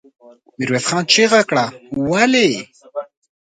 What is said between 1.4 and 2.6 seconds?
کړه! ولې؟